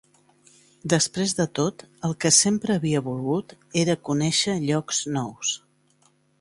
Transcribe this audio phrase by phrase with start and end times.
[0.93, 3.55] Després de tot, el que sempre havia volgut
[3.85, 5.57] era conèixer llos nous.